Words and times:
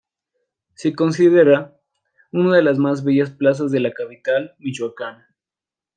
Está 0.75 0.95
considerada 0.95 1.79
una 2.31 2.55
de 2.55 2.63
las 2.63 2.79
mas 2.79 3.03
bellas 3.03 3.29
plazas 3.29 3.69
de 3.69 3.81
la 3.81 3.93
capital 3.93 4.55
Michoacana. 4.57 5.27